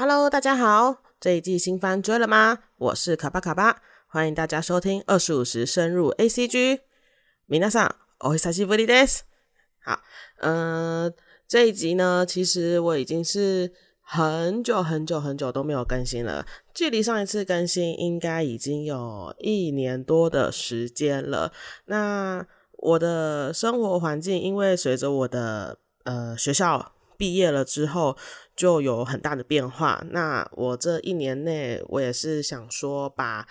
[0.00, 2.60] Hello，大家好，这一季新番追了吗？
[2.76, 6.82] 我是卡巴卡巴，欢迎大家收听二十五时深入 A C G。
[7.46, 9.24] 米娜桑，我是萨西弗利德斯。
[9.82, 10.00] 好，
[10.36, 11.12] 嗯，
[11.48, 21.52] 这一集呢，其实我已经是很久很久很久都没有更新了，距离上一次更新应该已经有一年多的时间了。
[21.86, 28.16] 那我的生活环境，因为随着我的呃学校毕业了之后，
[28.58, 30.04] 就有很大的变化。
[30.10, 33.48] 那我这一年内，我也是想说把。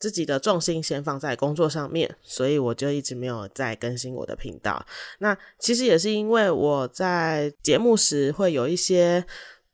[0.00, 4.82] 自己的重心先放在工作上面，所以我就一直没有再更新我的频道。
[5.18, 9.26] 那其实也是因为我在节目时会有一些，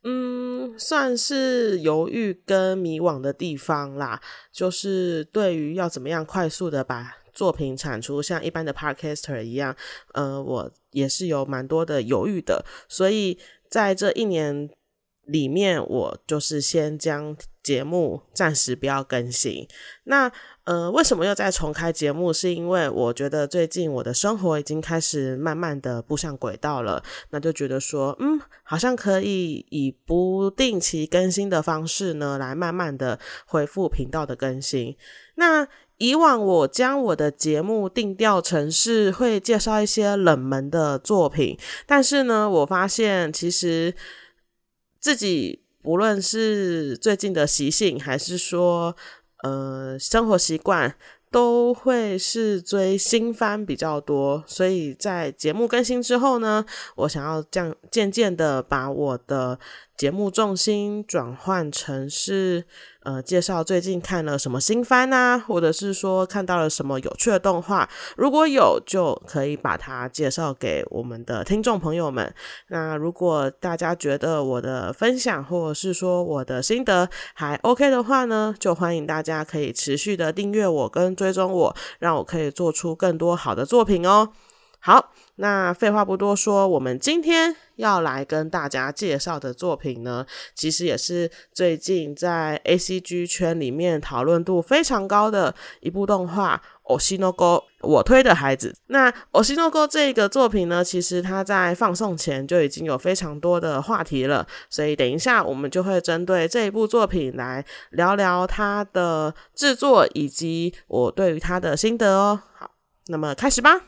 [0.02, 4.20] 嗯，算是犹豫跟迷惘的地方啦。
[4.50, 9.76] 就是对于要怎么样快速的把作品产出，像一般的 podcaster 一样，
[10.14, 12.64] 呃，我也是有蛮多的犹豫的。
[12.88, 13.38] 所以
[13.70, 14.70] 在这一年。
[15.26, 19.66] 里面我就是先将节目暂时不要更新。
[20.04, 20.30] 那
[20.62, 22.32] 呃，为什么又再重开节目？
[22.32, 34.96] 是因为我觉得最近我的生活已经开始慢慢的步上轨道了，那就觉得说，嗯，好像可以以不定期更新的方式呢，来慢慢的恢复频道的更新。
[35.34, 35.66] 那
[35.98, 43.94] 以往我将我的节目定调成是会介绍一些冷门的作品，但是呢，我发现其实。
[44.98, 48.96] 自己不论是最近的习性，还是说
[49.44, 50.96] 呃生活习惯，
[51.30, 54.42] 都会是追新番比较多。
[54.48, 56.66] 所以在节目更新之后呢，
[56.96, 59.60] 我想要这样渐渐的把我的。
[59.96, 62.66] 节目重心转换成是，
[63.06, 72.34] 呃，介绍最近看了什么新番啊，或者是说看到了什么有趣的动画，如果有就可以把它介绍给我们的听众朋友们。
[72.66, 84.30] 那如果大家觉得我的分享或者是说我的心得还 OK 的话呢，就欢迎大家可以持续的订阅我跟追踪我，让我可以做出更多好的作品哦。
[84.86, 90.24] 好，那废话不多说，我们今天要来跟大家介绍的作品呢，
[90.54, 98.72] 其实也是最近在 A C G 圈里面讨论度非常高的一部动画《o s h i n o g o 我推的孩子。
[98.86, 112.40] 那《o s h i n o g o 这个作品呢，其实它在放送前就已经有非常多的话题了，所以等一下我们就会针对这一部作品来聊聊它的制作以及我对于它的心得哦。
[112.54, 112.70] 好，
[113.08, 113.80] 那么开始吧。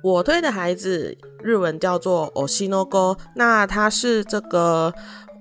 [0.00, 4.94] 我推的孩子，日文叫做 Oshinogo，那他是这个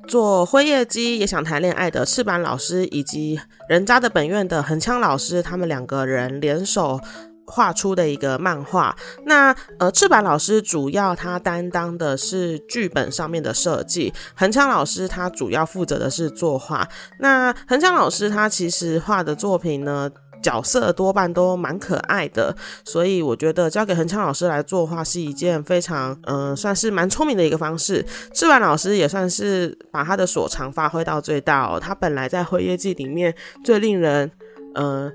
[0.07, 7.00] 做辉夜姬也想谈恋爱的赤坂老师，以及人渣的本院的横枪老师，他们两个人联手
[7.45, 8.96] 画出的一个漫画。
[9.25, 16.88] 那呃，赤坂老师主要他担当的是剧本上面的设计，横枪老师他主要负责的是作画。
[17.19, 20.09] 那横枪老师他其实画的作品呢？
[20.41, 22.55] 角色多半都蛮可爱的，
[22.85, 28.05] 所以我觉得交给恒昌老师来作画是一件非常，嗯，算是蛮聪明的一个方式。
[28.33, 31.79] 志晚老师也算是把他的所长发挥到最大哦。
[31.79, 33.33] 他本来在《辉夜记》里面
[33.63, 34.31] 最令人，
[34.75, 35.11] 呃，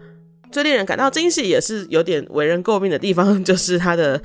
[0.50, 4.20] 最令人感到惊喜，也是有点为人诟病的地方，就是他的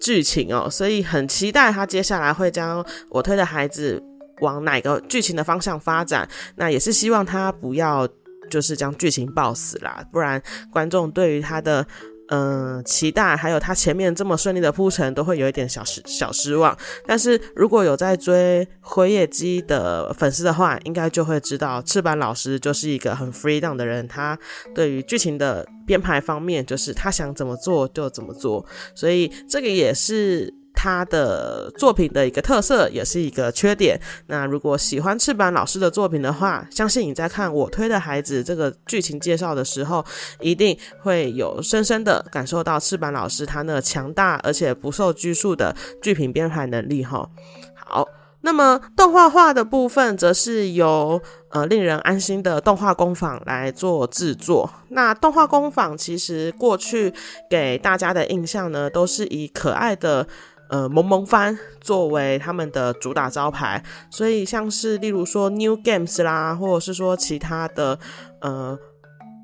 [0.00, 0.68] 剧情哦。
[0.68, 4.02] 所以很期待他接下来会将我推的孩子
[4.40, 6.28] 往哪个剧情的方向发展。
[6.56, 8.06] 那也是希望他不要。
[8.50, 11.86] 就是将剧情爆死啦，不然观众对于他的
[12.28, 16.76] 嗯期待，还有他前面这么顺利的铺陈，都会有一点小失小失望。
[17.06, 24.38] 但是如果有在追辉夜姬的粉丝的话，应该就会知道赤坂老师就是一个很 free down 的人，他
[24.74, 30.59] 对于剧情的编排方面，就是他想怎么做就怎么做，所以这个也是。
[30.82, 34.00] 他的作品的一个特色，也是一个缺点。
[34.28, 40.02] 那如果喜欢赤坂老师的作品的话，相信你在看我推的孩子这个剧情介绍的时候，
[40.40, 47.28] 一定会有深深的感受到赤坂老师他那强大而且不受拘束的剧评编排能力哈。
[47.74, 48.08] 好，
[48.40, 54.70] 那么动画化的部分，则是由呃令人安心的动画工坊来做制作。
[54.88, 57.12] 那动画工坊其实过去
[57.50, 60.26] 给大家的印象呢，都是以可爱的。
[60.70, 67.98] 呃，萌萌番作为他们的主打招牌，所以像是例如说 New Games 啦，或者是说其他的
[68.40, 68.78] 呃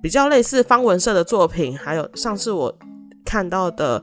[0.00, 2.72] 比较类似方文社的作品，还有上次我
[3.24, 4.00] 看到的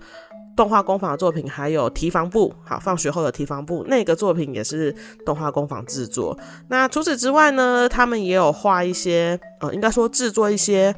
[0.57, 4.93] 动画工坊的作品，还有提防部，好，放学后的提防部那个作品也是
[5.25, 6.37] 动画工坊制作。
[6.67, 10.93] 那除此之外呢，他们也有画一些，呃，应该说制作一些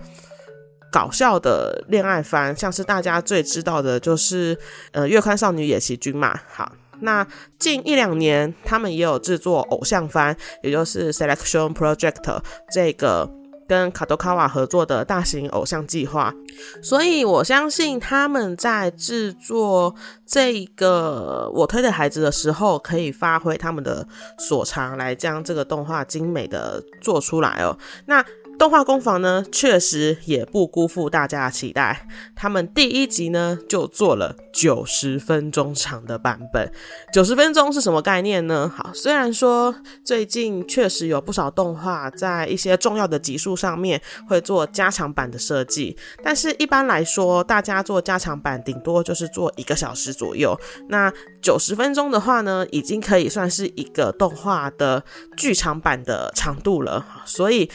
[0.96, 4.58] 搞笑的恋爱番，像是大家最知道的就是
[4.94, 6.40] 呃月刊少女野崎君嘛。
[6.48, 6.72] 好，
[7.02, 7.28] 那
[7.60, 10.34] 近一两年他们也有制作偶像番，
[10.64, 12.40] 也就是 Selection Project
[12.72, 13.30] 这个。
[13.68, 16.32] 跟卡多卡瓦合作的大型偶像计划，
[16.84, 24.08] 所以我相信他们在制作这个我推的孩子的时候，可以发挥他们的
[24.38, 27.76] 所长，来将这个动画精美的做出来哦。
[28.06, 28.24] 那。
[28.58, 32.08] 动画工坊呢，确实也不辜负大家的期待。
[32.36, 36.72] 他们第一集呢就做了九十分钟长的版本。
[37.14, 38.72] 九十分钟是什么概念呢？
[38.76, 50.58] 好，虽然说最近确实有不少动画在一些重要的集数上面会做加长版的设计，但是一般来说，大家做加长版顶多就是做一个小时左右。
[50.88, 51.12] 那
[51.42, 55.04] 九十分钟的话呢，已经可以算是一个动画的
[55.38, 57.06] 剧场版的长度了。
[57.26, 57.70] 所以。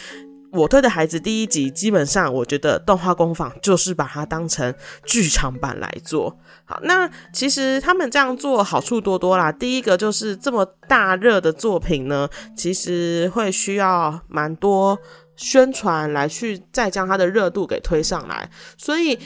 [0.52, 4.74] 我推的孩子第一集，基本上我觉得动画工坊就是把它当成
[5.04, 6.36] 剧场版来做。
[6.64, 9.52] 好，那其实他们这样做好处多多啦。
[9.52, 14.98] 第一个就是这么大热的作品呢，其实会需要蛮多
[15.36, 18.50] 宣传来去再将它的热度给推上来。
[18.76, 19.18] 所以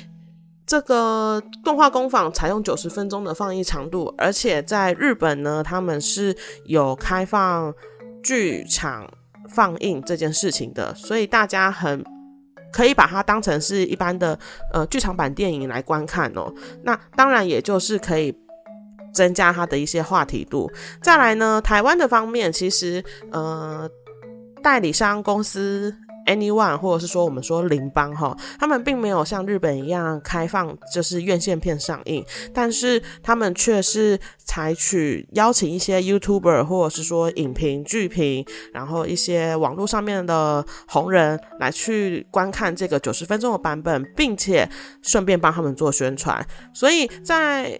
[0.66, 6.36] 这个动画工坊采用九十分钟的放映长度，而且在日本呢，他们是
[6.66, 7.72] 有开放
[8.22, 9.10] 剧场。
[9.48, 12.04] 放映这件事情的，所以大家很
[12.72, 14.38] 可以把它当成是一般的
[14.72, 16.52] 呃剧场版电影来观看哦。
[16.82, 18.36] 那当然也就是可以
[19.12, 20.70] 增加它的一些话题度。
[21.02, 23.88] 再来呢，台湾的方面，其实呃
[24.62, 25.94] 代理商公司。
[26.26, 44.68] Anyone，或者是说我们说邻邦哈，他们并没有像日本一样开放，就是院线片上映，但是他们却是采取邀请一些 YouTuber 或者是说影评剧评，然后一些网络上面的红人来去观看这个九十分钟的版本，并且
[45.02, 47.78] 顺便帮他们做宣传，所以在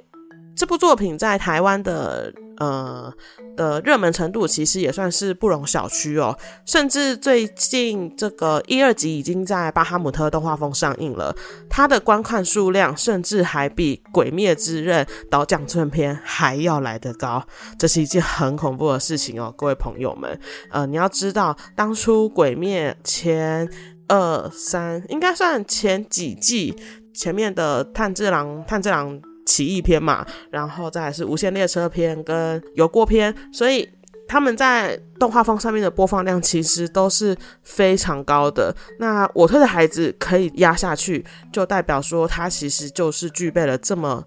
[0.56, 2.32] 这部作品在台湾的。
[2.58, 3.12] 呃
[3.56, 11.34] 的热门程度其实也算是不容小觑哦，甚至最近这个一二集已经在巴哈姆特动画风上映了，
[11.68, 17.44] 它的观看数量甚至还比《鬼灭之刃》导讲正片还要来得高，
[17.76, 20.38] 这是一件很恐怖的事情哦，各位朋友们，
[20.70, 23.68] 呃，你要知道，当初《鬼灭》前
[24.06, 26.76] 二三应该算前几季
[27.12, 29.20] 前面的炭治郎，炭治郎。
[29.44, 33.88] 奇异篇嘛，然后再是无限列车篇跟油锅篇，所以
[34.26, 38.74] 他们在动画风上面的播放量其实都是非常高的。
[38.98, 44.24] 那我推的孩子可以压下去，就代表说他其实就是具备了这么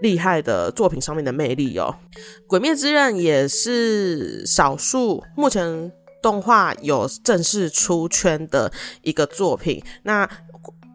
[0.00, 1.94] 厉害的作品上面的魅力哦。
[2.46, 5.92] 鬼灭之刃也是少数目前
[6.22, 8.72] 动画有正式出圈的
[9.02, 9.82] 一个作品。
[10.02, 10.28] 那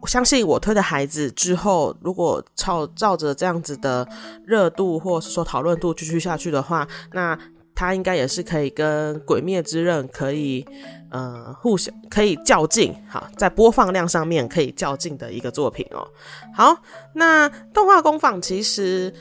[0.06, 4.06] 相信我推的孩子之后，如果照照着这样子的
[4.44, 7.38] 热度或是说讨论度继续下去的话，那
[7.74, 10.66] 他应该也是可以跟《鬼灭之刃》可以
[11.10, 16.06] 呃互相可以较劲，好，在播放量上面可以较劲的一个作品哦。
[16.54, 16.76] 好，
[17.14, 19.12] 那动画工坊其实。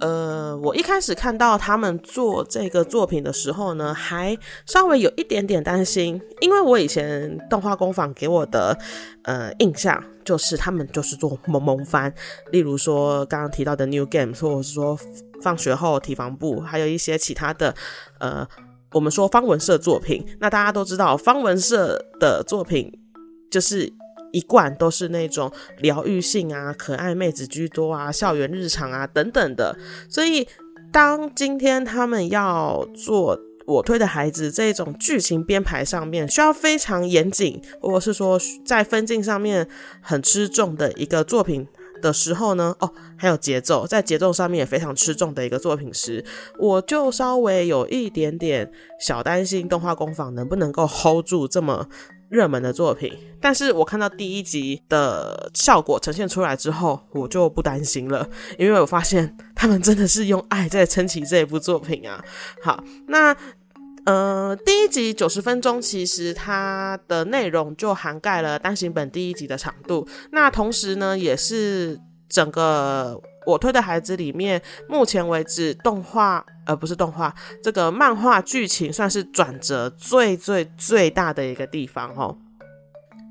[0.00, 4.36] 呃，我一开始看到他们做这个作品的时候呢，还
[4.66, 8.76] 稍微有一点点担心，因为我以前动画工坊给我的
[9.22, 12.12] 呃印象就是他们就是做萌萌番，
[12.50, 14.98] 例如说刚刚提到的 New Game，或者是说
[15.40, 17.74] 放学后提防部，还有一些其他的
[18.18, 18.46] 呃，
[18.92, 20.26] 我们说方文社作品。
[20.40, 22.92] 那大家都知道，方文社的作品
[23.50, 23.92] 就是。
[24.34, 29.76] 一贯都是那种疗愈性啊、可爱妹子居多啊、校园日常啊等等的，
[30.08, 30.46] 所以
[30.92, 39.66] 当今天他们要做我推的孩子这种剧情编排上面需要非常严谨，或者是说在分镜上面
[40.02, 41.66] 很吃重的一个作品
[42.02, 46.24] 的时候呢，哦，还有节奏，在节奏上面也非常吃重的一个作品时，
[46.58, 51.88] 我就稍微有一点点小担心动画工坊能不能够 hold 住这么。
[52.34, 62.20] 热门的作品，但是我看到第一集的效果呈现出来之后，我就不担心了，因为我发现他们真的是用爱在撑起这一部作品啊。
[62.60, 63.36] 好，那
[64.04, 73.20] 呃，第一集九十分钟，其实它的内容就涵盖了单行本第一集的长度，那同时呢，也是整个。
[73.46, 82.36] 我推的孩子里面，目前为止动画，呃，不是动画，这个漫画剧情算是转折最最最大的一个地方哦。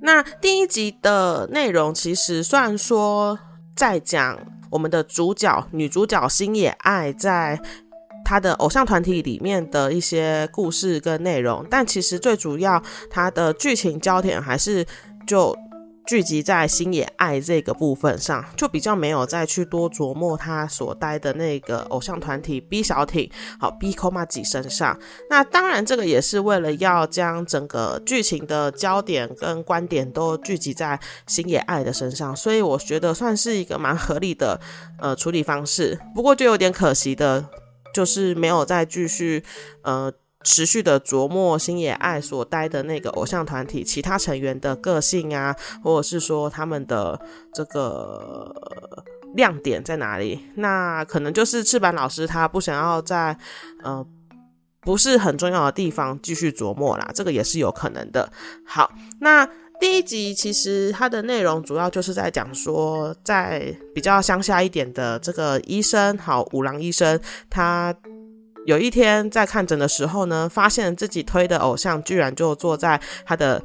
[0.01, 3.39] 那第一集的内容其实虽然说
[3.75, 4.37] 在讲
[4.69, 7.59] 我们的主角女主角星野爱在
[8.25, 14.85] 她的偶像团体里面的一些故事跟内容，但其实最主要它的剧情焦点还是
[15.25, 15.55] 就。
[16.05, 23.29] 聚集在星野爱这个部分上，就比较没有再去多琢磨他所待的那个偶像团体 B 小艇，
[23.59, 24.99] 好 B Komaji 身上。
[25.29, 34.59] 那当然，这个也是为了要将整个剧情的焦点跟观点都聚集在星野爱的身上，所以我觉得算是一个蛮合理的
[34.99, 35.97] 呃处理方式。
[36.13, 37.47] 不过就有点可惜的，
[37.93, 39.43] 就是没有再继续
[39.83, 40.11] 呃。
[40.43, 47.19] 持续的琢磨星野爱所待的那个偶像团体其他成员的个性啊，或者是说他们的
[47.53, 48.53] 这个
[49.35, 50.39] 亮点在哪里？
[50.55, 53.37] 那可能就是赤坂老师他不想要在
[53.81, 54.05] 呃
[54.81, 58.31] 不是很重要的地方继续琢磨啦，这个也是有可能的。
[58.65, 59.47] 好，那
[59.79, 67.19] 第一集其实它的内容主要就是在讲说，在比较乡下一点的这个医生，好五郎医生
[67.49, 67.95] 他。
[68.65, 73.61] 有一天在看诊的时候呢，发现自己推的偶像居然就坐在他的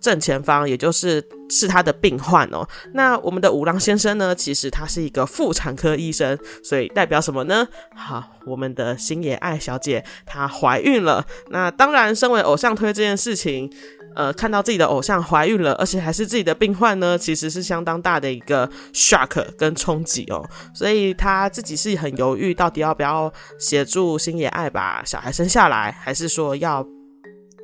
[0.00, 2.66] 正前方，也就是是他的病患哦。
[2.94, 7.66] 那我们的五郎先生呢，其实他是一个妇产科医生，所以代表什么呢？
[7.94, 11.24] 好，我们的星野爱小姐她怀孕了。
[11.50, 13.70] 那当然，身为偶像推这件事情。
[14.14, 20.48] 呃，看到自己的偶像怀孕了，而且还是自己的病患呢，其实是相当大的一个 shock 跟冲击哦。
[20.74, 26.86] 所以他自己是很犹豫，到底要不要协助星野爱把小孩生下来，还是说要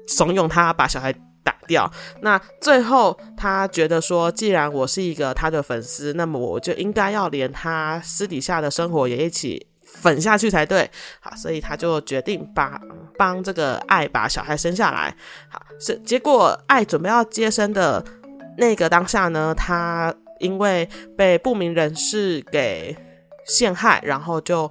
[0.07, 1.13] 怂恿他把小孩
[1.43, 1.91] 打掉？
[2.23, 9.67] 那最后他觉得说，既然我是一个他的粉丝，那么我就应该要连他私底下的生活也一起。
[9.91, 10.89] 粉下去才对，
[11.19, 12.79] 好，所以他就决定把
[13.17, 15.17] 帮这个爱把小孩生下来。
[15.49, 18.05] 好，是结果爱准备要接生的
[18.57, 22.97] 那个当下呢，他因为被不明人士给
[23.47, 24.71] 陷害，然后就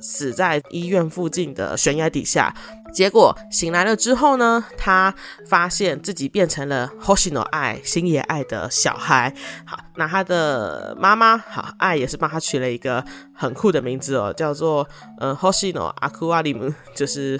[0.00, 2.54] 死在医院附近的悬崖底下。
[2.90, 5.14] 结果醒来了之后呢，他
[5.46, 9.34] 发现自己变成了 Hoshino 爱星野爱的小孩。
[9.66, 14.88] 好，那他的妈妈好爱也是帮他取了一个很酷的名字哦，叫做
[15.18, 17.38] 呃 Hoshino Aquarium，就是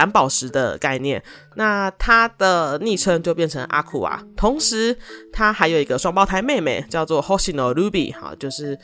[0.00, 1.22] 蓝宝石的概念。
[1.56, 4.22] 那他的昵称就变成阿库啊。
[4.34, 4.96] 同时，
[5.30, 8.78] 他还有一个双胞胎妹妹，叫做 Hoshino Ruby，好，就是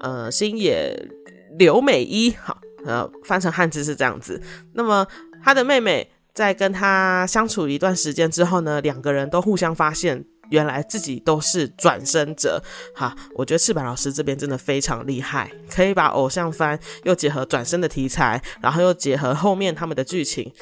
[0.00, 0.94] 呃星野
[1.58, 4.38] 刘美一，哈，呃翻成汉字是这样子。
[4.74, 5.06] 那么
[5.42, 12.62] 他的妹妹在跟他相处一段时间之后呢，两个人都互相发现，原来自己都是转生者。
[12.94, 20.52] 哈，我觉得赤坂老师这边真的非常厉害，可以把偶像番又结合转生的题材，然后又结合后面他们的剧情，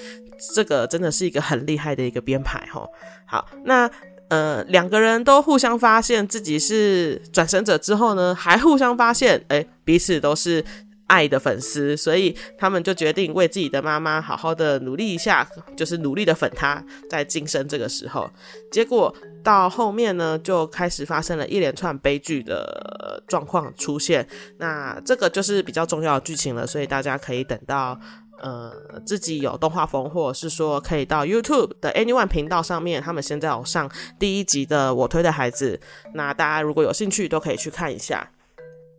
[0.55, 2.59] 这个真的是一个很厉害的一个编排。
[2.73, 2.87] 哈，
[3.27, 3.91] 好，那
[4.29, 10.65] 呃，两个人都互相发现自己是转生者之后呢，还互相发现，哎，彼此都是。
[11.09, 18.31] 爱的粉丝，所以他们就决定为自己的妈妈好好的努力一下，就是努力的粉她，在晋升这个时候，
[18.71, 19.11] 结果
[19.49, 24.29] 到后面呢，就开始发生了一连串悲剧的状况出现。
[24.59, 27.99] 那这个就是比较重要的剧情了，所以大家可以等到
[28.43, 28.71] 呃
[29.07, 35.81] 自己有动画风，或者是说可以到 YouTube 的 Anyone 频道上面，他们现在有上第一集的我推的孩子，
[36.13, 38.31] 那大家如果有兴趣都可以去看一下。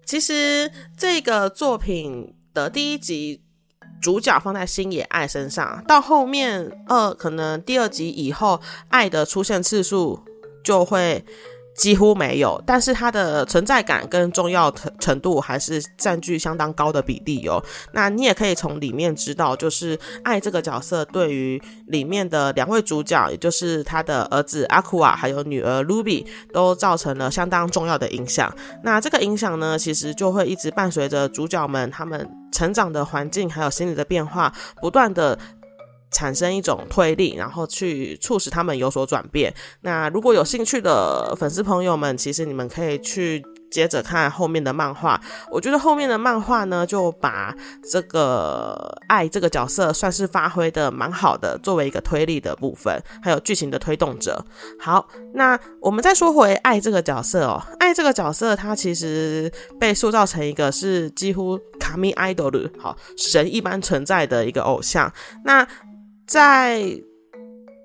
[0.03, 3.44] 其实这个作品的第一集
[4.01, 10.25] 主角放在星野爱身上，到后面二可能第二集以后，爱的出现次数
[10.63, 11.24] 就会。
[11.75, 17.63] 几乎没有，但是它的存在感跟重要程度还是占据相当高的比例哦。
[17.94, 28.54] 那你也可以从里面知道，就是爱这个角色对于里面的两位主角，也就是他的儿子阿库瓦还有女儿 Ruby，都造成了相当重要的影响。
[28.84, 35.39] 那这个影响呢，其实就会一直伴随着主角们他们成长的环境还有心理的变化，不断的。
[36.12, 39.54] 产生一种推力，然后去促使他们有所转变。
[39.82, 45.22] 那如果有兴趣的粉丝朋友们，其实你们可以去接着看后面的漫画。
[45.51, 47.56] 我觉得后面的漫画呢，就把
[47.92, 54.44] 这个爱这个角色算是发挥的蛮好的，作为一个推力的部分，还有剧情的推动者。
[54.80, 65.12] 好，那我们再说回爱这个角色哦，爱这个角色，他其实被塑造成一个是几乎卡米 idol 好神一般存在的一个偶像。
[65.46, 65.68] 那
[66.29, 67.01] 在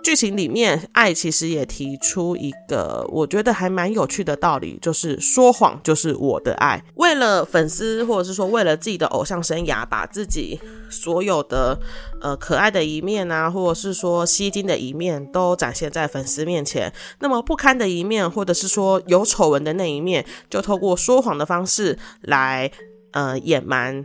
[0.02, 6.84] 剧情里面，爱其实也提出一个我觉得还蛮有趣的道理，就是说谎就是我的爱。
[6.96, 10.60] 为了粉丝，或者是说为了自己的偶像生涯，把自己
[10.90, 11.78] 所有的
[12.20, 16.92] 呃可爱的一面啊，或者是说吸睛的一面，都展现在粉丝面前。
[17.20, 22.70] 那么不堪的一面，或者是说有丑闻的那一面，就透过说谎的方式来
[23.12, 24.04] 呃掩瞒，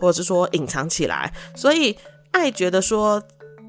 [0.00, 1.32] 或者是说隐藏起来。
[1.54, 1.96] 所以
[2.32, 3.22] 爱觉得说，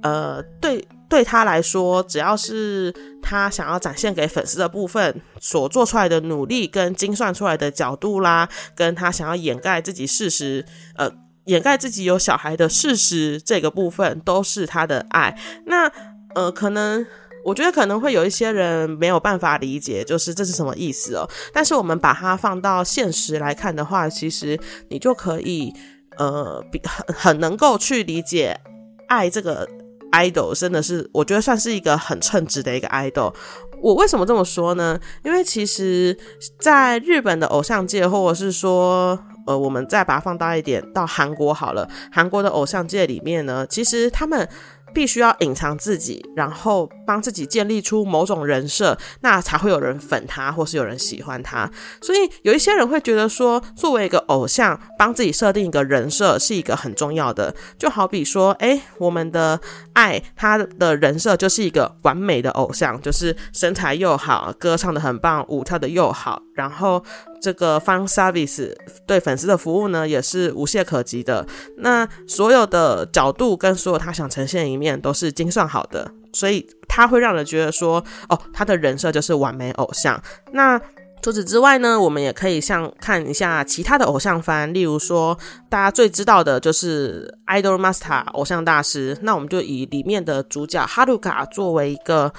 [0.03, 0.87] 呃对。
[1.09, 2.91] 对他来说，只要是
[3.21, 11.07] 他想要展现给粉丝的部分，所做出来的努力跟精算出来的角度啦，跟他想要掩盖自己事实，呃，
[11.45, 15.37] 掩盖自己有小孩的事实这个部分，都是他的爱。
[15.67, 15.87] 那
[16.33, 17.05] 呃，可能
[17.45, 21.29] 我觉得可能会有一些人没有办法理解，就是这是什么意思哦。
[21.53, 25.71] 但是我们把它放到现实来看的话，其实你就可以
[26.17, 28.59] 呃，比很很能够去理解
[29.07, 29.69] 爱这个。
[30.13, 33.33] Idol 真的是，我觉得算是一个很称职的一个 idol。
[33.81, 34.97] 我为什么这么说呢？
[35.23, 36.17] 因为其实
[36.57, 44.47] 在日本的偶像界，或者是说，呃，我们再把它放大一点，到韩国好了，韩国的偶像界里面呢，其实他们。
[44.93, 51.69] 必须要隐藏自己，然后帮自己建立出某种人设，那才会有人粉他，或是有人喜欢他。
[52.01, 57.53] 所以有一些人会觉得说，作为一个偶像，帮自己设定一个人设是一个很重要的。
[57.77, 59.59] 就好比说，哎，我们的
[59.93, 67.03] 爱他的人设就是一个完美的偶像，就是身材又好，歌唱的很棒，舞跳的又好，然后。
[67.43, 68.73] 这个 fan service
[69.05, 71.45] 对粉丝的服务呢，也是无懈可击的。
[71.79, 80.17] 那所有的角度跟所有他想呈现的一面都是精算好的，所以他会让人觉得说，哦，他的人设就是完美偶像。
[80.53, 80.79] 那
[81.21, 85.37] 除此之外呢，我们也可以像看一下其他的偶像番，例如说
[85.69, 87.29] 大家最知道的就是
[87.61, 89.17] 《Idol Master》偶像大师。
[89.21, 92.31] 那我们就以里面的主角哈鲁卡作为一个。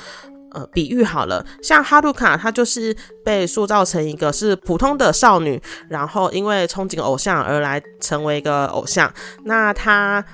[0.54, 9.12] 呃，比喻好了，像哈鲁卡，她就是被塑造成一个是普通的少女，然后因为憧憬偶像而来成为一个偶像。
[9.44, 10.24] 那她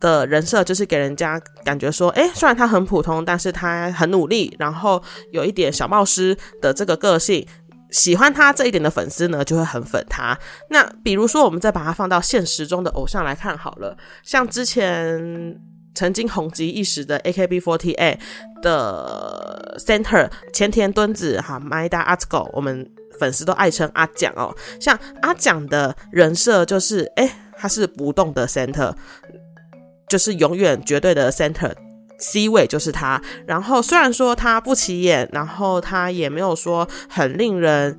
[0.00, 5.00] 的人设就是给人家感觉说，哎，虽然她很普通，但是她很努力，然后
[5.30, 7.46] 有一点小冒失的这个个性，
[7.92, 10.36] 喜欢她这一点的粉丝呢，就会很粉她。
[10.70, 15.60] 那比如说，我们再把它放到现实中的偶像来看好了，像之前。
[15.94, 18.18] 曾经红极一时的 AKB48
[18.62, 24.54] 的 Center 前田敦子哈，Maida Atsuko，我们粉丝都爱称阿蒋哦。
[24.80, 28.94] 像阿蒋的人设就是，哎，他是不动的 Center，
[30.08, 33.20] 就是永远绝对的 Center，C 位就是他。
[33.46, 37.98] 然后虽然说他不起眼，然后他也没有说很令人，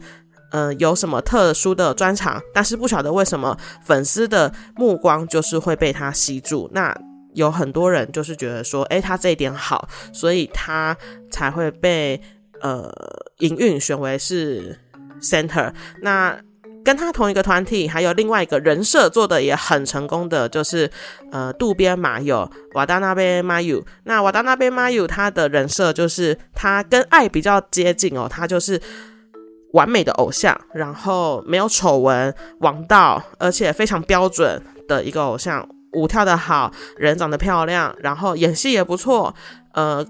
[0.52, 6.70] 嗯，有什么特殊的专长，但是不晓得为什么粉丝的目光就是会被他吸住。
[6.74, 6.96] 那
[7.34, 10.96] 有很多人就是觉得说，哎，他这一点好，所以他
[11.30, 12.20] 才会被
[12.62, 12.92] 呃
[13.40, 14.78] 营运选为是
[15.22, 15.74] center。
[16.02, 16.38] 那
[16.84, 20.90] 跟他同一个团体，还有另外一个人设做的也很成功的，就是
[21.32, 23.86] 呃渡边麻友瓦达那边麻友。
[24.06, 28.82] 那瓦达那边麻友他的人设就是他跟爱比较接近哦，他就是
[29.74, 35.70] 完美的偶像，然后没有丑闻，王道，而且非常标准的一个偶像。
[35.94, 39.34] 舞跳的好，人长得漂亮，然后演戏也不错，
[39.74, 40.06] 呃，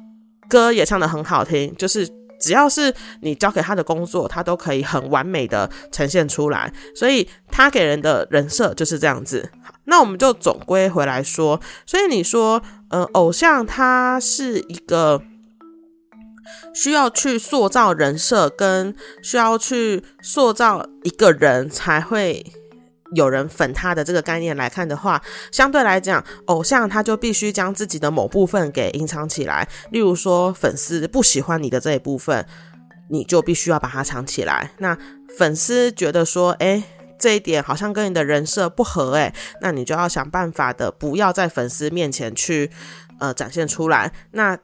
[0.49, 2.07] 歌也唱得很好听，就是
[2.39, 9.49] 只要是你交给他的工作，他都可以很完美的呈现出来，所以他给人的人设就是这样子。
[9.85, 15.21] 那我们就总归回来说，所以你说，呃，偶像他是一个
[16.73, 22.45] 需要去塑造人设，跟需要去塑造一个人才会。
[23.13, 25.21] 有人粉他的这个概念来看的话，
[25.51, 29.67] 相对来讲，偶像他就必须将自己的某部分给隐藏起来。
[29.91, 32.45] 例如说，粉丝不喜欢你的这一部分，
[33.09, 34.71] 你就必须要把它藏起来。
[34.77, 34.97] 那
[35.37, 36.83] 粉丝觉得说，哎，
[37.19, 42.71] 这一点好像跟你的人设不合，哎，那你就要想办法的，不要在粉丝面前去
[43.19, 44.13] 呃展现出来。
[44.31, 44.57] 那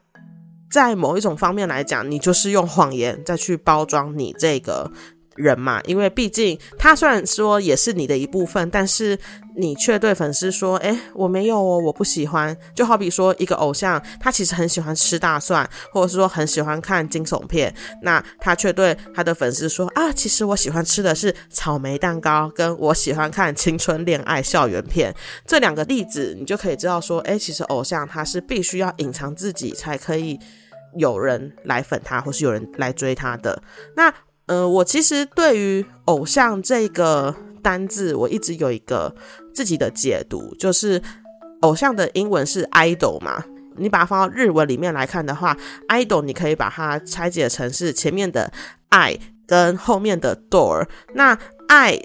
[0.70, 4.90] 在某一种方面来讲，你就是用谎言再去包装你这个。
[5.38, 9.18] 人嘛，因为毕竟他虽然说也是你的一部分，但是
[9.56, 25.14] 你却对粉丝说：“哎，我没有哦，我不喜欢。”就好比说一个偶像，他其实很喜欢吃大蒜，或者是说很喜欢看惊悚片，那他却对他的粉丝说：“啊，其实我喜欢吃的是草莓蛋糕，跟我喜欢看青春恋爱校园片。”
[25.46, 30.38] 这两个例子，你就可以知道说：“哎，其实偶像他是必须要隐藏自己，才可以
[30.96, 33.60] 有人来粉他，或是有人来追他的。”
[33.96, 34.12] 那
[34.48, 39.14] 呃，我其实对于偶像这个单字，我一直有一个
[39.54, 41.00] 自己的解读，就是
[41.60, 43.44] 偶像的英文是 idol 嘛，
[43.76, 45.56] 你把它放到日文里面来看的话
[45.88, 48.50] ，idol 你可以把它拆解成是前面的
[48.88, 50.88] 爱跟后面的 door。
[51.14, 51.98] 那爱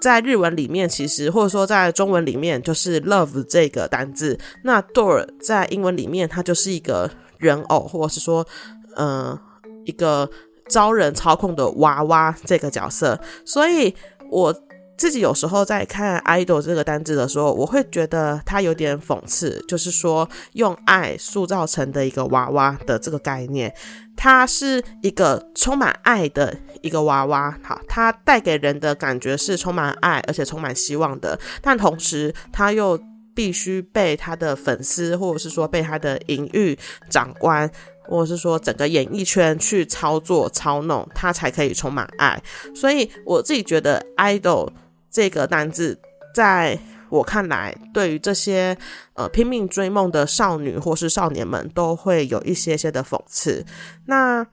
[0.00, 8.46] 在日文里面其实或者说在中文里面就是 love 这个单字，那 door 在英文里面它就是一个人偶，或者是说
[8.96, 9.38] 呃
[9.84, 10.28] 一个
[10.68, 13.94] 招人操控的娃娃这个角色，所以
[14.30, 14.54] 我。
[14.98, 23.70] 自己有时候在看 idol 这个单字的时候，我会觉得它有点讽刺，就是说用爱塑造成的一个娃娃的这个概念，
[24.16, 32.98] 它是一个充满爱的一个娃娃，好，它带给人的感觉是充满爱而且充满希望的，但同时它又
[33.34, 36.74] 必须被他的粉丝或者是说被他的隐喻
[37.10, 37.70] 长官
[38.08, 42.42] 或者是说整个演艺圈去操作操弄，它才可以充满爱。
[42.74, 44.68] 所以我自己觉得 idol。
[45.08, 45.98] 这个单字，
[46.34, 48.76] 在我看来，对于这些
[49.14, 53.64] 呃拼命追梦的少女或是少年们，都会有一些些的讽刺。
[54.04, 54.46] 那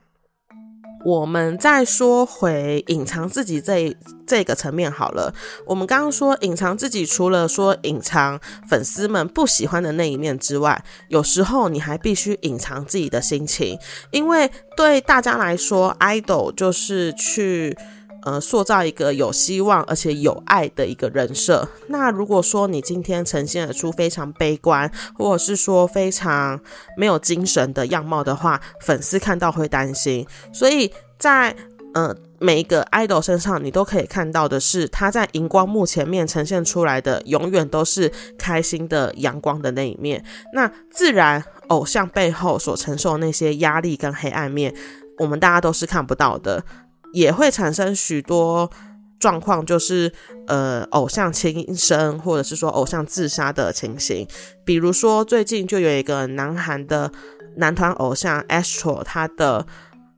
[1.04, 3.94] 我们再说回隐藏自己这
[4.26, 5.32] 这个层面好了。
[5.66, 13.78] 我们刚刚说隐藏自己，除了说隐藏粉丝们不喜欢的那一面之外，有时候你还必须隐藏自己的心情，
[14.10, 17.76] 因为对大家来说，idol 就是去。
[18.24, 21.68] 呃，塑造一个有希望而且有爱的一个人设。
[21.88, 26.58] 那如果说你今天呈现出非常悲观，或者是说非常
[26.96, 30.26] 没有精神的样貌的话，粉丝看到会担心。
[30.52, 31.54] 所以在
[31.92, 40.24] 呃每一个 idol 身上，你都可以看到的是，他在荧光幕前面呈现出来的，永远都是开心的、阳光的那一面。
[40.54, 44.74] 那自然，偶像背后所承受那些压力跟黑暗面，
[45.18, 46.64] 我们大家都是看不到的。
[47.14, 48.70] 也会产生许多
[49.18, 50.12] 状况，就是
[50.48, 54.26] 呃，偶像轻生，或者是说偶像自杀的情形。
[54.64, 57.10] 比如说，最近就有一个南韩的
[57.56, 59.64] 男团偶像 Astro，他的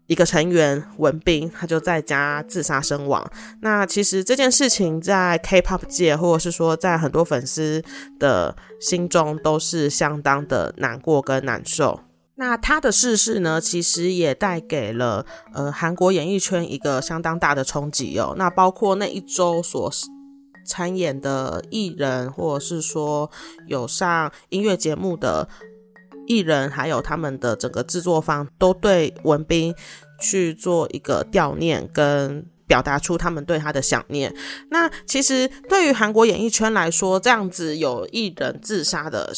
[0.07, 3.29] 一个成员文彬，他就在家自杀身亡。
[3.61, 7.83] 那其实这件事情在 K-pop 界，或者是说在很多粉丝
[8.19, 12.01] 的心中，都是相当的难过跟难受。
[12.39, 18.35] 那他的逝世呢，其实也带给了呃韩国演艺圈一个相当大的冲击哦。
[18.37, 19.91] 那包括那一周所
[20.67, 23.31] 参演的艺人，或者是说
[23.67, 25.49] 有上音乐节目的
[26.27, 29.75] 艺人，还有他们的整个制作方，都对文斌
[30.21, 34.35] 去做一个悼念跟表达出他们对他的想念。
[34.71, 39.33] 那其实对于韩国演艺圈来说，这样子有艺人自杀的。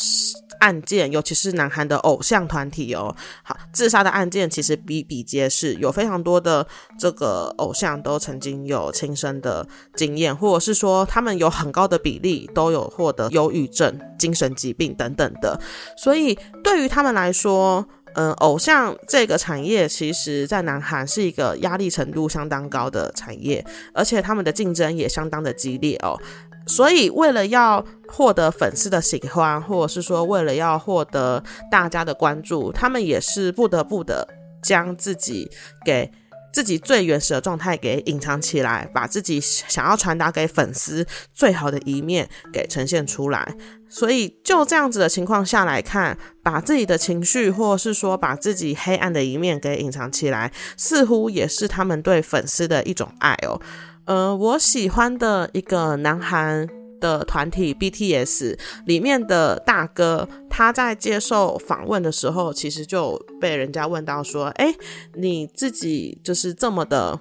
[0.60, 3.14] 案件，尤其是南韩的偶像团体哦，
[3.44, 6.66] 好，自杀的案件其实比比皆是，有非常多的
[6.98, 9.64] 这个偶像都曾经有亲身的
[9.94, 15.60] 经验，或者是说他们有很高的比例都有获得忧郁症、精神疾病等等的，
[15.96, 26.18] 所以对于他们来说，嗯，偶像这个产业其实在南韩是一个压力程度相当高的产业，而且他们的竞争也相当的激烈哦。
[26.66, 34.28] 所以，为了要获得粉丝的喜欢，或者是说为了要获得大家的关注，他们也是不得不的
[34.62, 35.50] 将自己
[35.84, 36.10] 给
[36.52, 43.54] 自己最原始的状态给隐藏起来，把自己想要传达给粉丝最好的一面给呈现出来。
[43.90, 53.60] 所以，就这样子的情况下来看，把自己的情绪，或是说把自己黑暗的一面给隐藏起来，似乎也是他们对粉丝的一种爱哦。
[54.04, 56.68] 呃，我喜欢的一个南韩
[57.00, 64.74] 的团体 BTS 里面的大哥，他在接受访问的时候，其实就被人家问到说：“哎，
[65.14, 67.20] 你自己就是这么的。”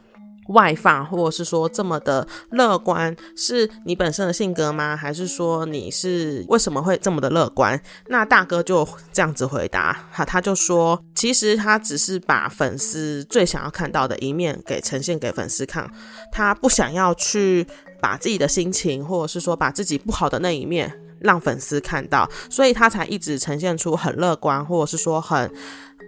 [0.50, 4.96] 外放，或者是说这么的乐观，是你本身的性格吗？
[4.96, 7.80] 还是说你是为什么会这么的乐观？
[8.08, 15.90] 那大哥就这样子回答，哈，他就说，其实他只是把粉丝最想要看到的一面给呈现给粉丝看，
[16.32, 17.66] 他不想要去
[18.02, 25.52] 把自己的心情，或者是说把自己不好的那一面让粉丝看到，所以他才一直呈现出很乐观，或者是说很。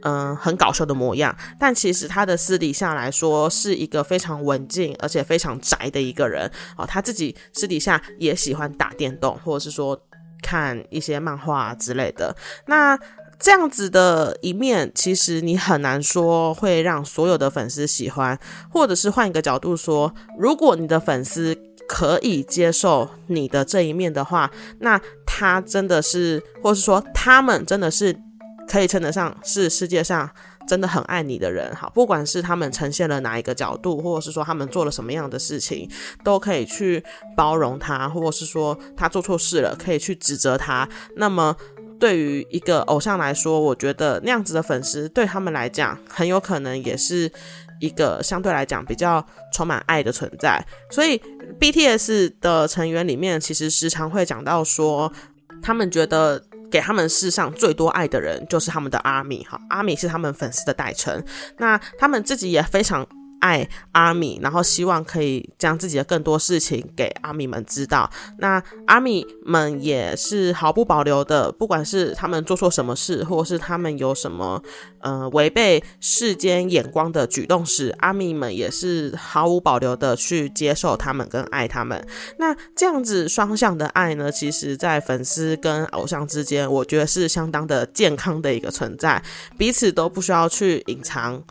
[0.04, 6.86] 嗯，很搞笑的模样，但其实他的私底下来说是一个非常文静而且非常宅的一个人哦。
[6.86, 10.00] 他自己私底下也喜欢打电动，或者是说
[10.42, 12.36] 看一些漫画之类的。
[12.68, 12.98] 那
[13.40, 18.40] 这样子的一面，其实你很难说会让所有的粉丝喜欢，
[18.72, 21.58] 或者是换一个角度说，如果你的粉丝
[21.88, 28.18] 可以接受你的这一面的话，那他真的是，或是说他们真的是。
[28.70, 30.30] 可以称得上是世界上
[30.68, 35.90] 真的很爱你的人，好，不管是他们呈现了哪一个角度，或者是说他们做了什么样的事情，
[36.24, 37.04] 都可以去
[37.36, 40.88] 包容他，或者是说他做错事了，可以去指责他。
[41.16, 41.56] 那么
[42.00, 47.30] 对于一个偶像来说，我觉得那样子的粉丝对他们来讲，很有可能也是
[47.80, 50.64] 一个相对来讲比较充满爱的存在。
[50.92, 51.20] 所以
[51.60, 55.12] BTS 的成员里面，其实时常会讲到说，
[55.62, 61.24] 他们觉得给他们世上最多爱的人就是他们的阿米哈，阿米是他们粉丝的代称。
[61.58, 63.08] 那他们自己也非常。
[63.40, 68.10] 爱阿米，然后希望可以将自己的更多事情给阿米们知道。
[68.40, 74.62] 那阿米们也是毫不保留的，不管是他们做错什么事，或者是他们有什么
[75.00, 82.06] 呃违背世间眼光的举动时，阿米们也是毫无保留的去接受他们跟爱他们。
[82.38, 89.22] 那这样子双向的爱呢，其实在粉丝跟偶像之间，我觉得是相当的健康的一个存在，
[89.58, 91.44] 彼此都不需要去隐藏。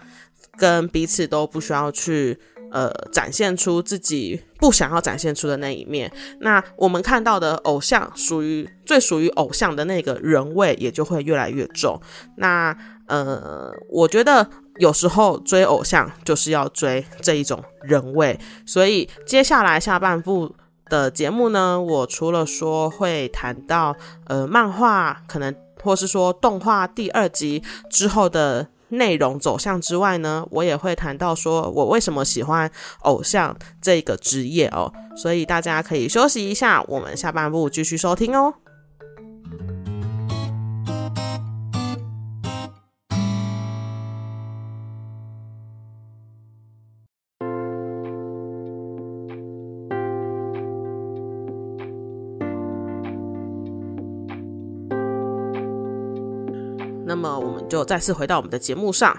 [0.58, 2.38] 跟彼此都不需要去
[2.70, 11.98] 呃展现出自己不想要展现出的那一面，那我们看到的偶像属于最属于偶像的那个人味也就会越来越重。
[12.36, 14.46] 那呃，我觉得
[14.78, 20.54] 有时候追偶像就是要追这一种人味，所以接下来下半部
[20.90, 28.68] 的节目呢，我除了说会谈到呃漫画可能或是说动画第二集之后的。
[28.90, 32.70] 内容走向之外呢，我也会谈到说我为什么喜欢
[33.00, 38.54] 偶像这个职业哦，所以大家可以休息一下，我们下半部继续收听哦。
[57.08, 59.16] 那么我们就再次回到我们的节目上。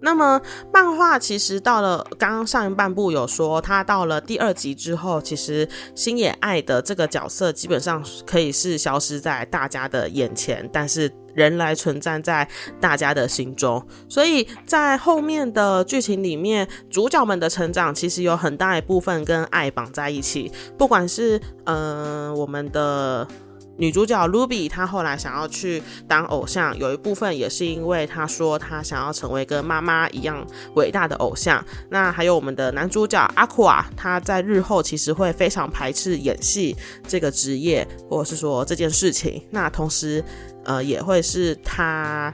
[0.00, 12.46] 那么漫画其实到了刚刚上一半部有说，他到了第二集之后，其实星野爱的这个角色基本上可以是消失在大家的眼前，但是仍然存在在
[12.78, 13.82] 大家的心中。
[14.06, 23.26] 所以在后面的剧情里面，主角们的成长其实有很大一部分跟爱绑在一起，不管是嗯我们的。
[23.76, 31.64] 女主角 Ruby，她后来想要去当偶像，有一部分也是因为她说她想要成为跟妈妈一样伟大的偶像。
[31.90, 36.76] 那还有我们的男主角 Aqua，他在日后其实会非常排斥演戏
[37.08, 39.42] 这个职业，或者是说这件事情。
[39.50, 40.24] 那同时，
[40.64, 42.32] 呃，也会是他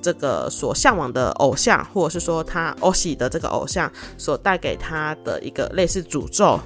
[0.00, 6.58] 这个所向往的偶像，或者是说他 Oshi 的这个偶像所带给他的一个类似诅咒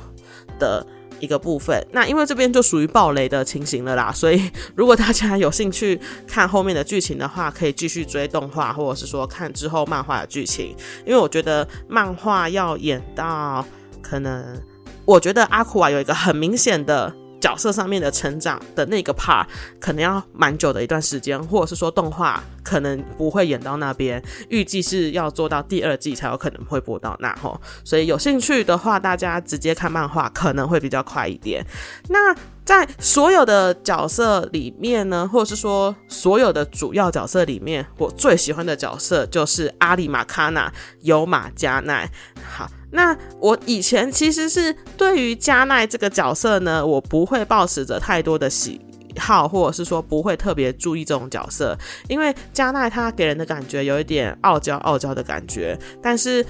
[0.60, 0.86] 的。
[1.20, 10.74] 一个部分，那因为这边就属于暴雷的情形了啦， 所以如果大家有兴趣看后面的剧情的话，可以继续追动画，或者是说看之后漫画的剧情。
[11.04, 13.64] 因为我觉得漫画要演到
[14.02, 14.60] 可能，
[15.04, 17.14] 我觉得阿库瓦有一个很明显的。
[17.40, 19.44] 角色上面的成长的那个 part
[19.78, 27.60] 可能要蛮久的一段时间，或者是说动画可能不会演到那边，预计是要做到第二季才有可能会播到那吼。
[27.84, 31.64] 所以有兴趣的话，大家直接看漫画可能会比较快一点。
[32.08, 40.72] 那在所有的角色里面呢，或者是说所有的主要角色里面，我最喜欢的角色就是阿里马卡纳
[41.02, 42.10] 有马加奈。
[42.44, 42.68] 好。
[42.96, 48.80] 那我以前其实是对于加奈这个角色呢，我不会抱持着太多的喜
[49.18, 51.76] 好，或者是说不会特别注意这种角色，
[52.08, 56.44] 因为加奈他给人的感觉有一点傲娇傲娇的感觉，但是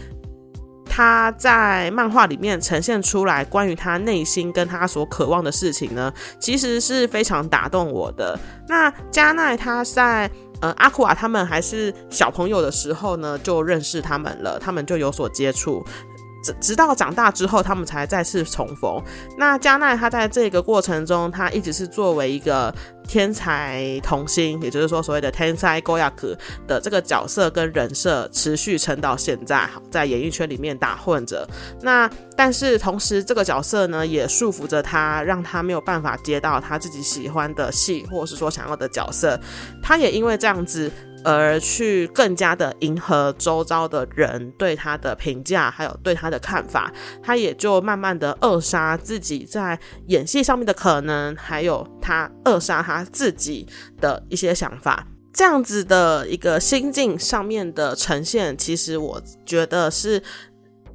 [0.89, 8.39] 他在漫画里面呈现出来关于他内心跟他所渴望的事情呢，其实是非常打动我的。
[8.69, 10.31] 那加奈他在
[10.61, 15.85] 呃阿库瓦他们还是小朋友的时候呢，就认识他们了，他们就有所接触。
[16.61, 19.03] 直到长大之后，他们才再次重逢。
[19.37, 22.75] 那加奈他在这个过程中，他一直是作为一个
[23.07, 31.49] 天才童星，也就是说所谓的天才 Goyak 的这个角色跟人设持续撑到现在，在演艺圈里面打混着。
[31.81, 39.39] 那但是同时，这个角色呢也束缚着他，让他没有办法接到他自己喜欢的戏，或者是说想要的角色。
[39.83, 40.91] 他也因为这样子。
[41.27, 53.67] 而去更加的迎合周遭的人对他的评价，还有对他的看法，他也就慢慢的扼杀自己在演戏上面的可能，还有他扼杀他自己
[54.01, 55.05] 的一些想法。
[55.35, 60.23] 这样子的一个心境上面的呈现，其实我觉得是。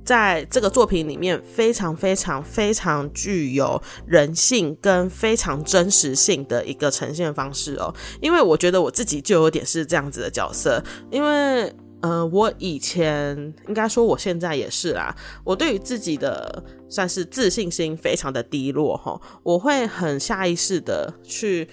[0.04, 7.94] 在这个作品里面，非常非常非常具有人性跟非常真实性的一个呈现方式哦。
[8.20, 13.38] 因为我觉得我自己就有点是这样子的角色，因为呃，我以前
[13.68, 15.16] 应该说我现在也是啦。
[15.44, 21.68] 我对于自己的算是自信心非常的低落哈，我会很下意识的去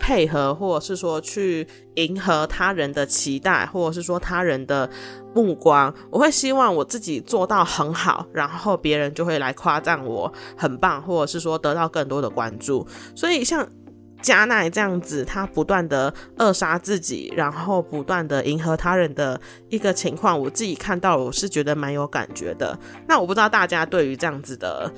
[0.00, 4.88] 配合，或者是说去迎合他人的期待，或者是说他人的
[5.34, 5.94] 目光。
[6.10, 12.84] 我会希望我自己做到很好，然后别人就会来夸赞我很棒，或者是说得到更多的关注。
[13.14, 13.68] 所以像
[14.22, 22.76] 加奈这样子，他不断的扼杀自己，然后不断的迎合他人的一个情况，我自己看到我是觉得蛮有感觉的。
[23.06, 24.90] 那我不知道大家对于这样子的。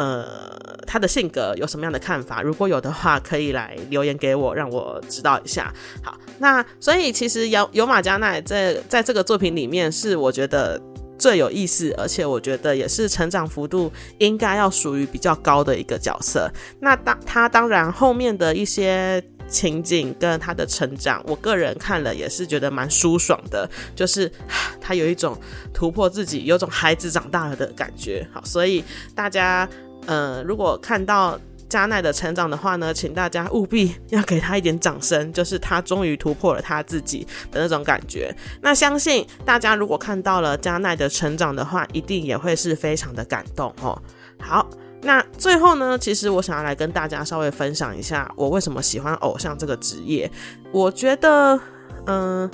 [0.00, 2.40] 呃，他的性格有什么样的看法？
[2.40, 5.70] 如果有的话，可以来留言给我，让我知道一下。
[6.02, 10.80] 好，那所以其实有有马加奈在在这个作品里面是我觉得
[11.18, 16.50] 最有意思，而且我觉得也是成长幅度应该要属于比较高的一个角色。
[16.80, 24.32] 那当他当然后面的一些情景跟他的成长，我个人看了也是觉得蛮舒爽的，就是
[24.80, 25.38] 他有一种
[25.74, 28.26] 突破自己，有种孩子长大了的感觉。
[28.32, 28.82] 好，所以
[29.14, 29.68] 大家。
[30.06, 38.34] 呃，如果看到加奈的成长的话呢，请大家务必要给他一点掌声，就是他终于突破了他自己的那种感觉。
[38.60, 44.00] 那相信大家如果看到了加奈的成长的话，一定也会是非常的感动哦。
[44.40, 44.68] 好，
[45.02, 50.30] 那最后呢，其实我想要来跟大家稍微分享一下我为什么喜欢偶像这个职业。
[50.72, 51.60] 我觉得，
[52.06, 52.50] 嗯。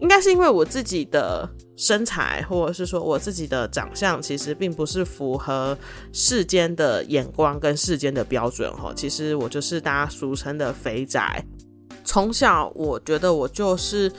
[0.00, 5.78] 应该是因为我自己的身材，或者是说我自己的长相，其实并不是符合
[6.12, 8.92] 世间的眼光跟世间的标准哈。
[8.96, 11.42] 其实我就是大家俗称的肥宅。
[12.04, 14.10] 从小我觉得我就是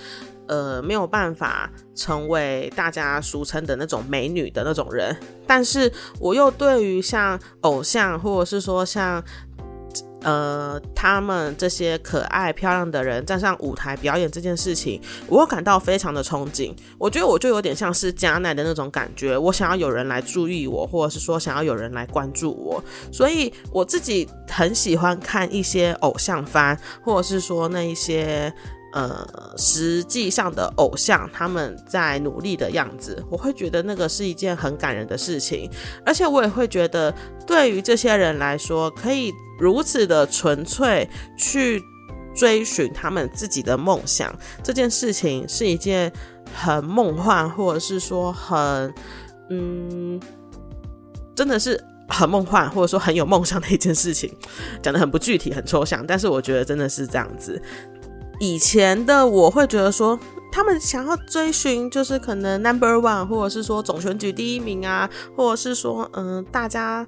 [0.48, 5.14] 呃没有办法成为大家俗称的那种美女的那种人，
[5.46, 9.22] 但是我又对于像偶像，或者是说像。
[10.22, 16.74] 呃，他们这些可爱漂亮的人站上舞台表演这件事情，我感到非常的憧憬。
[16.98, 22.84] 我觉得我就有点像是加奈的那种感觉，我想要有人来注意我，或者是说想要有人来关注我。
[23.12, 28.54] 所以我自己很喜欢看一些偶像番，或者是说那一些。
[28.92, 29.24] 呃，
[29.56, 35.70] 实际上的偶像他们在努力的样子，我会觉得那个是一件很感人的事情，
[36.04, 37.14] 而且我也会觉得，
[37.46, 41.84] 对于这些人来说，可以如此的纯粹去
[42.34, 46.12] 追寻他们自己的梦想，这件事情是一件
[46.54, 48.94] 很梦幻，或者是说很
[49.50, 50.20] 嗯，
[51.36, 54.32] 真的是很梦幻，或者说很有梦想的一件事情，
[54.82, 57.62] 讲的很不具体，很抽象，但是我觉得真的是这样子。
[58.40, 60.18] 以前的我会觉得说，
[60.52, 67.06] 他们想要追寻就是可能 number one，或者是说总选举第一名啊，或者是说嗯大家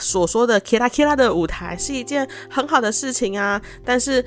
[0.00, 3.60] 所说的 kira kira 的舞台是一件很好的事情啊。
[3.84, 4.24] 但是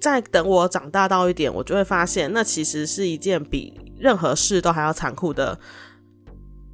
[0.00, 5.58] 在等我长大到一点，我就会发现，那其实是一件比任何事都还要残酷的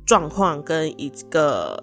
[0.05, 1.77] 状况跟一个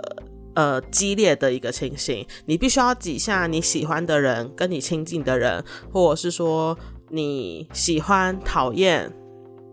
[0.55, 2.25] 呃激烈的一个情形。
[2.45, 6.77] 你必须要挤下你喜欢的人，跟你亲近的人，或者是说。
[7.09, 9.13] 你喜欢、讨厌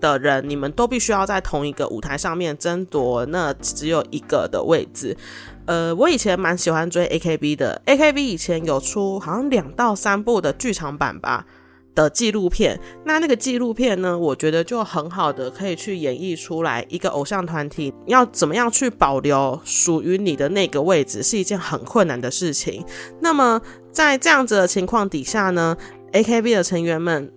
[0.01, 5.17] 的人，你们都必须要在同一个舞台上面争夺那只有一个的位置。
[5.67, 11.47] 呃，我以前蛮喜欢追 AKB 的，AKB 以前有出好像两到三部的剧场版吧
[11.95, 12.81] 的纪录片。
[13.05, 22.85] 那那个纪录片呢，我觉得就很好的可以去演绎出来一个偶像团体要怎么样去保留属于你的那个位置，是一件很困难的事情。
[23.21, 23.61] 那么
[23.93, 25.77] 在这样子的情况底下呢
[26.13, 27.31] ？AKB 的成员们，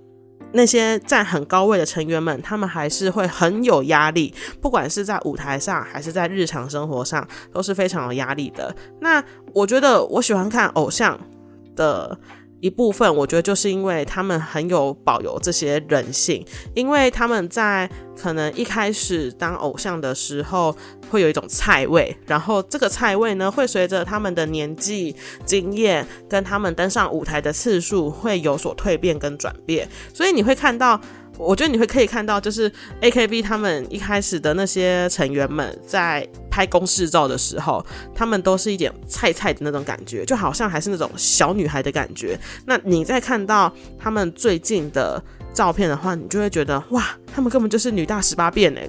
[0.54, 8.74] 那些在很高位的成员们，他们还是会很有压力，不管是在舞台上还是在日常生活上，都是非常有压力的。
[9.02, 11.20] 那我觉得我喜欢看偶像
[11.76, 12.18] 的。
[12.64, 20.74] 一部分，我觉得就是因为他们很有保留这些人性，因为他们在可能一开始当偶像的时候
[21.10, 25.14] 会有一种菜味，然后这个菜味呢会随着他们的年纪、
[25.46, 30.98] 经验跟他们登上舞台的次数会有所蜕变跟转变，所以你会看到。
[31.38, 42.40] 我觉得你会可以看到，就是 A K B 他们一开始的那些成员们在拍公式照的时候，他们都是一点菜菜的那种感觉，就好像还是那种小女孩的感觉。
[42.66, 45.22] 那你在看到他们最近的
[45.54, 48.88] 照片的话，你就会觉得哇，他们根本就是女大十八变哎，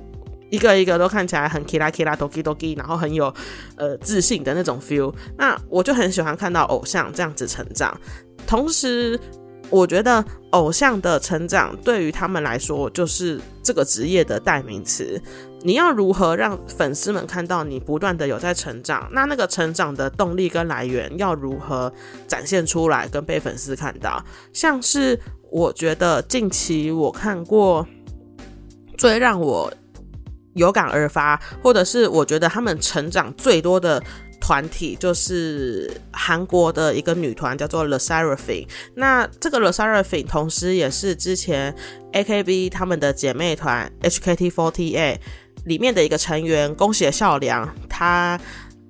[0.51, 3.35] 一个一个都看起来很 kira kira doki doki，然后很有
[3.77, 5.13] 呃自信的那种 feel。
[5.39, 7.99] 那我就很喜欢看到偶像这样子成长，
[8.47, 9.19] 同时。
[9.71, 15.21] 我觉得偶像的成长对于他们来说就是这个职业的代名词。
[15.63, 19.09] 你要如何让粉丝们看到你不断的有在成长？
[19.13, 21.93] 那那个成长的动力跟来源要如何
[22.29, 24.23] 展现出来，跟被粉丝看到？
[24.53, 25.19] 像是
[25.51, 27.87] 我觉得近期我看过
[28.99, 29.73] 最让我
[30.53, 34.03] 有感而发，或者是我觉得他们成长最多的。
[34.41, 38.67] 团体就是韩国的一个女团，叫做 The Seraphim。
[38.95, 41.75] 那这个 The Seraphim 同时也是之前
[42.13, 45.19] AKB 他们的姐妹团 HKT48
[45.65, 48.41] 里面的一个成员恭喜孝良，他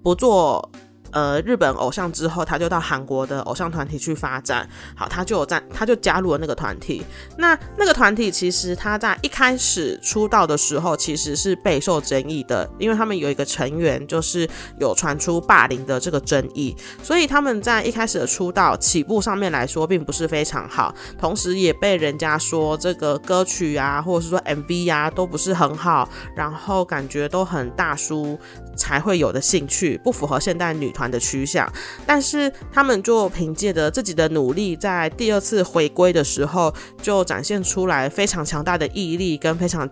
[0.02, 0.70] 不做。
[1.14, 4.68] 呃，日本偶像之后，他就到韩国的偶像团体去发展。
[4.96, 7.04] 好，他就有在，他就加入了那个团体。
[7.38, 14.48] 那那个团体其实他在一开始出道的时候，其实是备受争议的，因为他们有一个成员就是
[14.80, 20.92] 有传出霸凌的这个争议，所以他们在一开始的出道起步上面来说，并不是非常好。
[21.16, 28.36] 同时也被人家说这个歌曲啊，或者是说 MV 啊，都不是很好，然后感觉都很大叔
[28.76, 31.03] 才会有的兴趣，不符合现代女团。
[31.10, 31.70] 的趋向，
[32.06, 39.88] 但是他们就凭借着自己的努力，在第二次回归的时候，就展现出来非常强大的毅力跟非常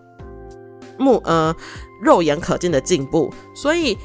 [0.99, 1.55] 目呃
[2.03, 3.33] 肉眼可见的进步。
[3.55, 3.97] 所以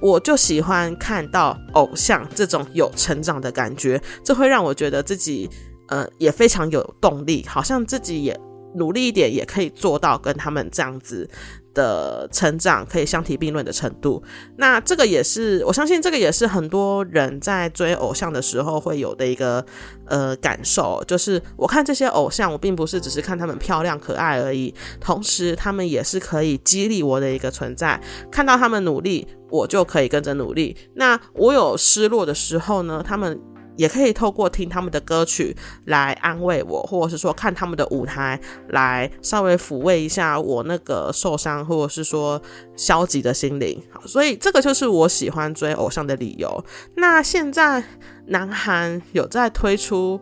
[0.00, 5.48] 我就喜欢看到偶像这种有成长的感觉，这会让我觉得自己
[5.88, 8.38] 呃也非常有动力，好像自己也
[8.74, 11.28] 努力一点也可以做到跟他们这样子。
[11.76, 14.22] 的成长可以相提并论的程度，
[14.56, 19.62] 那这个也是我相信，这个也是很多人在追偶像的时候会有的一个
[20.06, 28.00] 呃感受，就是我看这些偶像，我并不是只是看他们漂亮可爱而已，同时他们也是可以激励我的一个存在，
[28.32, 30.74] 看到他们努力，我就可以跟着努力。
[30.94, 33.38] 那我有失落的时候呢，他们。
[33.76, 42.40] 也可以透过听他们的歌曲来安慰我，或者是说看他们的舞台来稍微抚慰一下我那个受伤或者是说
[42.76, 43.80] 消极的心灵。
[43.90, 46.64] 好所以这个就是我喜欢追偶像的理由。
[46.96, 47.82] 那现在
[48.26, 50.20] 南韩有在推出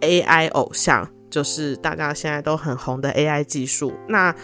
[0.00, 3.92] AI 偶像，就是大家现在都很红的 AI 技术。
[4.08, 4.34] 那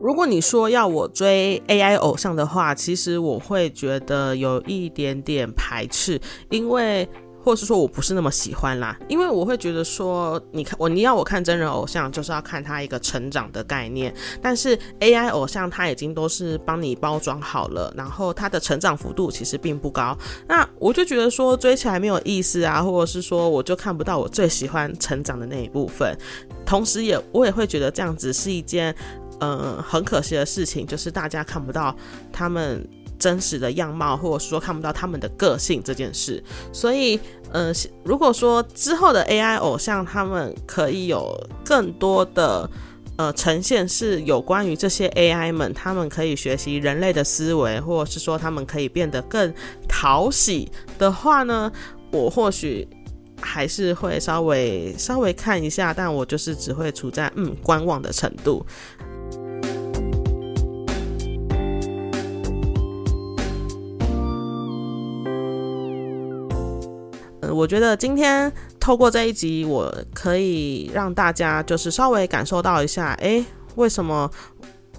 [0.00, 7.08] 如果你说要我追 AI 偶像的话，其实我会觉得有一点点排斥，因为。
[7.46, 14.12] 或是说我不是那么喜欢啦，因为我会觉得说，你看我你要我看真人偶像，就是要看他一个成长的概念。
[14.42, 20.18] 但是 AI 偶像他已经都是帮你包装好了，然后他的成长幅度其实并不高。
[20.48, 26.18] 那我就觉得说追起来没有意思啊，或者是说我就看不到我最喜欢成长的那一部分。
[26.64, 28.92] 同时也我也会觉得这样子是一件
[29.38, 31.94] 嗯很可惜的事情，就是大家看不到
[32.32, 32.84] 他们。
[33.18, 36.42] 真实的样貌，或者说看不到他们的个性这件事，
[36.72, 37.18] 所以，
[37.52, 37.72] 呃，
[38.04, 42.68] 如果说之后的 AI 偶像他们可以有更多的
[43.16, 49.52] 呃呈现，是有关于这些 AI 们，他们可以学习人类的思维，或者是说他们可以变得更
[49.88, 51.70] 讨喜的话呢，
[52.12, 52.86] 我或许
[53.40, 58.64] 还是会稍微稍微看一下，但我就是只会处在嗯观望的程度。
[67.56, 73.42] 我觉得今天透过这一集，我可以让大家就是稍微感受到一下，诶，
[73.76, 74.30] 为什么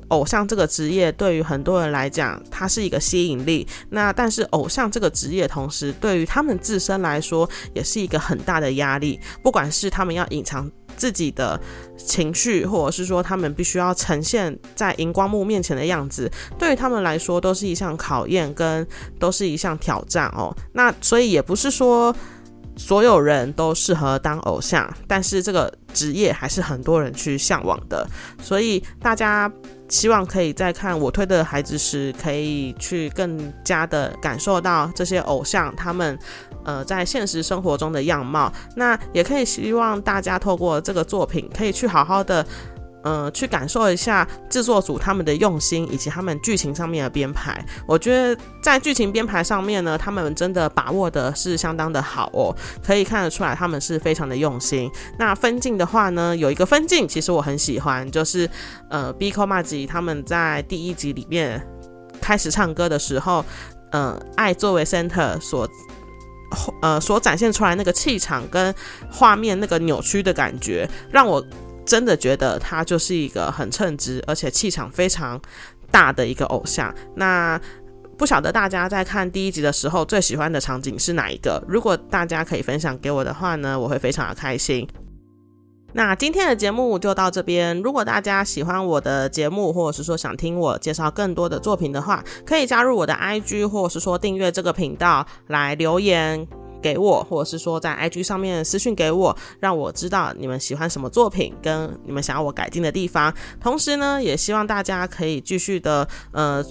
[0.08, 3.68] 偶像这个职业对于很多人来讲，它是一个吸引力。
[3.92, 9.20] 那但是偶像这个职业，同时对于他们自身来说，也是一个很大的压力。
[9.44, 11.60] 不管是他们要隐藏自己的
[11.96, 18.88] 情绪，或者是说他们必须要呈现在荧光幕面前的样子，对于他们来说都是一项考验，跟
[19.20, 20.56] 都是一项挑战哦。
[20.74, 22.16] 那所以也不是说。
[22.78, 28.08] 所有人都适合当偶像，但是这个职业还是很多人去向往的。
[28.42, 29.52] 所以大家
[29.90, 36.18] 希望可以在看我推的孩子时，可以去更加的感受到这些偶像他们
[36.64, 38.54] 呃在现实生活中的样貌。
[38.76, 42.46] 那也可以希望大家透过这个作品，可以去好好的。
[43.04, 47.64] 嗯，去感受一下制作组他们的用心，以及他们剧情上面的编排。
[47.88, 52.54] 我觉得在剧情编排上面呢，他们真的把握的是相当的好哦，
[52.86, 54.92] 可以看得出来他们是非常的用心。
[55.18, 58.50] 那分镜的话呢，有一个分镜其实我很喜欢，就是
[58.90, 61.66] 呃，Biko m a j i 他们在第一集里面
[62.20, 63.46] 开始唱歌的时候，
[63.92, 65.70] 嗯，爱作为 center 所
[66.82, 68.74] 呃所展现出来那个气场跟
[69.10, 71.42] 画面那个扭曲的感觉，让我。
[71.88, 75.42] 真的觉得他就是一个很称职，而且气场非常
[75.90, 76.94] 大的一个偶像。
[77.16, 77.60] 那
[78.18, 81.64] 不晓得大家在看第一集的时候最喜欢的场景是哪一个？
[81.68, 84.86] 如果大家可以分享给我的话呢，我会非常的开心。
[85.94, 87.82] 那今天的节目就到这边。
[87.82, 96.46] 如果大家喜欢我的节目，或者是说想听我介绍更多的作品的话，可以加入我的 IG，或者是说订阅这个频道来留言。
[96.82, 103.34] 给我，或者是说在 IG 上面私信给我，让我知道你们喜欢什么作品，跟你们想要我改进的地方。
[103.60, 106.64] 同时呢，也希望大家可以继续的呃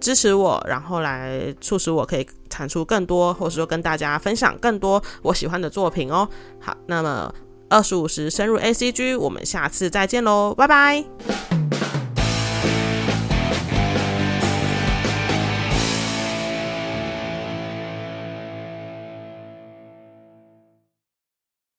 [0.00, 6.28] 支持我，然后来促使我可以产出更多，或者说跟大家分享更多我喜欢的作品哦。
[6.60, 7.32] 好，那么
[7.68, 11.57] 二十五时深入 A C G，我们下次再见喽，拜拜。